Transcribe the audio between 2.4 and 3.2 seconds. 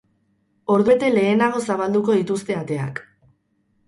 ateak.